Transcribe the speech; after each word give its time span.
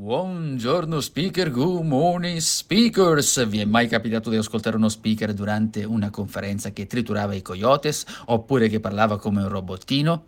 Buongiorno 0.00 0.98
speaker, 0.98 1.50
good 1.50 1.84
morning 1.84 2.38
speakers. 2.38 3.46
Vi 3.46 3.58
è 3.60 3.66
mai 3.66 3.86
capitato 3.86 4.30
di 4.30 4.36
ascoltare 4.36 4.76
uno 4.76 4.88
speaker 4.88 5.34
durante 5.34 5.84
una 5.84 6.08
conferenza 6.08 6.70
che 6.70 6.86
triturava 6.86 7.34
i 7.34 7.42
coyotes 7.42 8.06
oppure 8.24 8.68
che 8.68 8.80
parlava 8.80 9.18
come 9.18 9.42
un 9.42 9.50
robottino? 9.50 10.24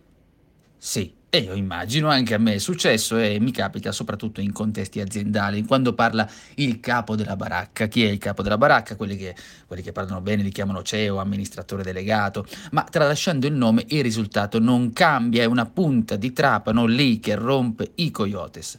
Sì, 0.76 1.14
e 1.30 1.38
io 1.38 1.54
immagino 1.54 2.10
anche 2.10 2.34
a 2.34 2.38
me 2.38 2.52
è 2.52 2.58
successo 2.58 3.16
e 3.16 3.40
mi 3.40 3.50
capita 3.50 3.92
soprattutto 3.92 4.42
in 4.42 4.52
contesti 4.52 5.00
aziendali, 5.00 5.64
quando 5.64 5.94
parla 5.94 6.28
il 6.56 6.78
capo 6.78 7.16
della 7.16 7.36
baracca. 7.36 7.86
Chi 7.86 8.04
è 8.04 8.10
il 8.10 8.18
capo 8.18 8.42
della 8.42 8.58
baracca? 8.58 8.94
Quelli 8.94 9.16
che, 9.16 9.34
quelli 9.66 9.80
che 9.80 9.92
parlano 9.92 10.20
bene 10.20 10.42
li 10.42 10.50
chiamano 10.50 10.82
CEO, 10.82 11.16
amministratore 11.16 11.82
delegato, 11.82 12.44
ma 12.72 12.82
tralasciando 12.82 13.46
il 13.46 13.54
nome 13.54 13.86
il 13.88 14.02
risultato 14.02 14.58
non 14.58 14.92
cambia, 14.92 15.44
è 15.44 15.46
una 15.46 15.64
punta 15.64 16.16
di 16.16 16.30
trapano 16.34 16.84
lì 16.84 17.20
che 17.20 17.36
rompe 17.36 17.92
i 17.94 18.10
coyotes. 18.10 18.78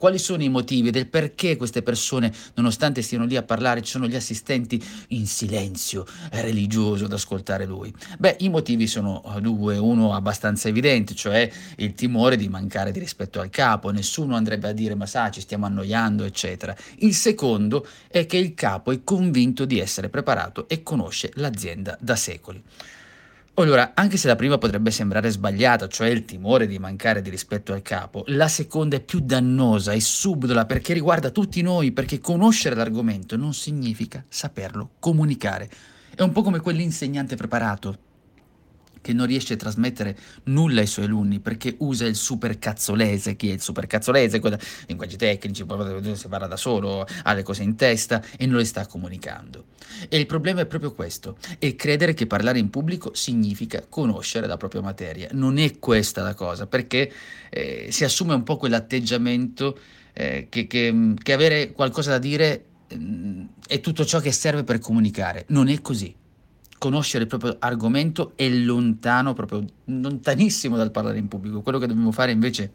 Quali 0.00 0.16
sono 0.16 0.42
i 0.42 0.48
motivi 0.48 0.90
del 0.90 1.08
perché 1.08 1.58
queste 1.58 1.82
persone, 1.82 2.32
nonostante 2.54 3.02
stiano 3.02 3.26
lì 3.26 3.36
a 3.36 3.42
parlare, 3.42 3.82
ci 3.82 3.90
sono 3.90 4.08
gli 4.08 4.14
assistenti 4.14 4.82
in 5.08 5.26
silenzio 5.26 6.06
religioso 6.30 7.04
ad 7.04 7.12
ascoltare 7.12 7.66
lui? 7.66 7.92
Beh, 8.18 8.36
i 8.38 8.48
motivi 8.48 8.86
sono 8.86 9.22
due, 9.42 9.76
uno 9.76 10.14
abbastanza 10.14 10.68
evidente, 10.68 11.14
cioè 11.14 11.52
il 11.76 11.92
timore 11.92 12.36
di 12.36 12.48
mancare 12.48 12.92
di 12.92 12.98
rispetto 12.98 13.40
al 13.40 13.50
capo, 13.50 13.90
nessuno 13.90 14.36
andrebbe 14.36 14.68
a 14.68 14.72
dire 14.72 14.94
ma 14.94 15.04
sa, 15.04 15.30
ci 15.30 15.42
stiamo 15.42 15.66
annoiando, 15.66 16.24
eccetera. 16.24 16.74
Il 17.00 17.14
secondo 17.14 17.86
è 18.08 18.24
che 18.24 18.38
il 18.38 18.54
capo 18.54 18.92
è 18.92 19.04
convinto 19.04 19.66
di 19.66 19.80
essere 19.80 20.08
preparato 20.08 20.66
e 20.66 20.82
conosce 20.82 21.30
l'azienda 21.34 21.98
da 22.00 22.16
secoli. 22.16 22.62
Allora, 23.54 23.92
anche 23.94 24.16
se 24.16 24.26
la 24.26 24.36
prima 24.36 24.56
potrebbe 24.56 24.90
sembrare 24.90 25.28
sbagliata, 25.28 25.86
cioè 25.86 26.08
il 26.08 26.24
timore 26.24 26.66
di 26.66 26.78
mancare 26.78 27.20
di 27.20 27.28
rispetto 27.28 27.72
al 27.72 27.82
capo, 27.82 28.24
la 28.28 28.48
seconda 28.48 28.96
è 28.96 29.00
più 29.00 29.20
dannosa 29.20 29.92
e 29.92 30.00
subdola 30.00 30.64
perché 30.64 30.94
riguarda 30.94 31.30
tutti 31.30 31.60
noi, 31.60 31.92
perché 31.92 32.20
conoscere 32.20 32.74
l'argomento 32.74 33.36
non 33.36 33.52
significa 33.52 34.24
saperlo 34.28 34.92
comunicare. 34.98 35.68
È 36.14 36.22
un 36.22 36.32
po' 36.32 36.42
come 36.42 36.60
quell'insegnante 36.60 37.36
preparato 37.36 37.98
che 39.00 39.12
non 39.12 39.26
riesce 39.26 39.54
a 39.54 39.56
trasmettere 39.56 40.16
nulla 40.44 40.80
ai 40.80 40.86
suoi 40.86 41.06
alunni 41.06 41.40
perché 41.40 41.74
usa 41.78 42.06
il 42.06 42.16
supercazzolese. 42.16 43.36
Chi 43.36 43.50
è 43.50 43.52
il 43.52 43.60
supercazzolese? 43.60 44.40
Linguaggi 44.86 45.16
tecnici, 45.16 45.64
si 46.14 46.28
parla 46.28 46.46
da 46.46 46.56
solo, 46.56 47.06
ha 47.22 47.32
le 47.32 47.42
cose 47.42 47.62
in 47.62 47.76
testa 47.76 48.22
e 48.36 48.46
non 48.46 48.58
le 48.58 48.64
sta 48.64 48.86
comunicando. 48.86 49.64
E 50.08 50.18
il 50.18 50.26
problema 50.26 50.60
è 50.60 50.66
proprio 50.66 50.92
questo, 50.92 51.36
è 51.58 51.74
credere 51.74 52.14
che 52.14 52.26
parlare 52.26 52.58
in 52.58 52.70
pubblico 52.70 53.14
significa 53.14 53.84
conoscere 53.88 54.46
la 54.46 54.56
propria 54.56 54.80
materia. 54.80 55.28
Non 55.32 55.58
è 55.58 55.78
questa 55.78 56.22
la 56.22 56.34
cosa, 56.34 56.66
perché 56.66 57.12
eh, 57.50 57.88
si 57.90 58.04
assume 58.04 58.34
un 58.34 58.42
po' 58.42 58.56
quell'atteggiamento 58.56 59.78
eh, 60.12 60.46
che, 60.48 60.66
che, 60.66 61.14
che 61.20 61.32
avere 61.32 61.72
qualcosa 61.72 62.10
da 62.10 62.18
dire 62.18 62.64
mm, 62.94 63.44
è 63.66 63.80
tutto 63.80 64.04
ciò 64.04 64.20
che 64.20 64.32
serve 64.32 64.64
per 64.64 64.78
comunicare. 64.78 65.44
Non 65.48 65.68
è 65.68 65.80
così 65.80 66.14
conoscere 66.80 67.24
il 67.24 67.28
proprio 67.28 67.56
argomento 67.58 68.32
è 68.36 68.48
lontano, 68.48 69.34
proprio 69.34 69.62
lontanissimo 69.84 70.78
dal 70.78 70.90
parlare 70.90 71.18
in 71.18 71.28
pubblico. 71.28 71.60
Quello 71.60 71.78
che 71.78 71.86
dobbiamo 71.86 72.10
fare 72.10 72.32
invece 72.32 72.72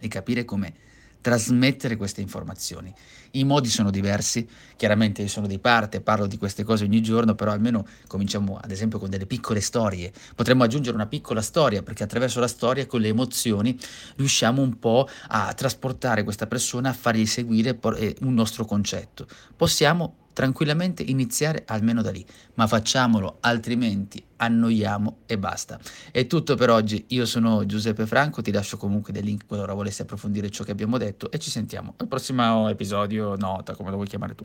è 0.00 0.08
capire 0.08 0.46
come 0.46 0.72
trasmettere 1.20 1.96
queste 1.96 2.22
informazioni. 2.22 2.92
I 3.32 3.44
modi 3.44 3.68
sono 3.68 3.90
diversi, 3.90 4.48
chiaramente 4.76 5.20
io 5.20 5.28
sono 5.28 5.46
di 5.46 5.58
parte, 5.58 6.00
parlo 6.00 6.26
di 6.26 6.38
queste 6.38 6.64
cose 6.64 6.84
ogni 6.84 7.02
giorno, 7.02 7.34
però 7.34 7.52
almeno 7.52 7.86
cominciamo 8.06 8.58
ad 8.58 8.70
esempio 8.70 8.98
con 8.98 9.10
delle 9.10 9.26
piccole 9.26 9.60
storie. 9.60 10.10
Potremmo 10.34 10.64
aggiungere 10.64 10.96
una 10.96 11.06
piccola 11.06 11.42
storia 11.42 11.82
perché 11.82 12.02
attraverso 12.02 12.40
la 12.40 12.48
storia, 12.48 12.86
con 12.86 13.02
le 13.02 13.08
emozioni, 13.08 13.78
riusciamo 14.16 14.62
un 14.62 14.78
po' 14.78 15.06
a 15.28 15.52
trasportare 15.52 16.24
questa 16.24 16.46
persona, 16.46 16.88
a 16.88 16.94
fargli 16.94 17.26
seguire 17.26 17.78
eh, 17.96 18.16
un 18.22 18.32
nostro 18.32 18.64
concetto. 18.64 19.26
Possiamo 19.54 20.21
tranquillamente 20.32 21.02
iniziare 21.02 21.64
almeno 21.66 22.02
da 22.02 22.10
lì, 22.10 22.24
ma 22.54 22.66
facciamolo, 22.66 23.38
altrimenti 23.40 24.24
annoiamo 24.36 25.18
e 25.26 25.38
basta. 25.38 25.78
È 26.10 26.26
tutto 26.26 26.56
per 26.56 26.70
oggi, 26.70 27.04
io 27.08 27.26
sono 27.26 27.64
Giuseppe 27.66 28.06
Franco, 28.06 28.42
ti 28.42 28.50
lascio 28.50 28.76
comunque 28.76 29.12
dei 29.12 29.22
link 29.22 29.46
qualora 29.46 29.74
volessi 29.74 30.02
approfondire 30.02 30.50
ciò 30.50 30.64
che 30.64 30.72
abbiamo 30.72 30.98
detto 30.98 31.30
e 31.30 31.38
ci 31.38 31.50
sentiamo 31.50 31.94
al 31.96 32.08
prossimo 32.08 32.68
episodio, 32.68 33.36
nota, 33.36 33.74
come 33.74 33.90
lo 33.90 33.96
vuoi 33.96 34.08
chiamare 34.08 34.34
tu. 34.34 34.44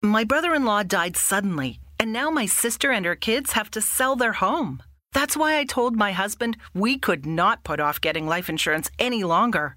My 0.00 0.24
brother-in-law 0.24 0.82
died 0.82 1.16
suddenly 1.16 1.78
and 1.98 2.12
now 2.12 2.30
my 2.30 2.46
sister 2.46 2.90
and 2.90 3.06
her 3.06 3.16
kids 3.16 3.52
have 3.52 3.70
to 3.70 3.80
sell 3.80 4.16
their 4.16 4.34
home. 4.40 4.82
That's 5.12 5.36
why 5.36 5.58
I 5.58 5.64
told 5.64 5.96
my 5.96 6.12
husband 6.12 6.56
we 6.74 6.98
could 6.98 7.24
not 7.24 7.62
put 7.62 7.80
off 7.80 8.00
getting 8.00 8.26
life 8.26 8.50
insurance 8.50 8.90
any 8.98 9.24
longer. 9.24 9.76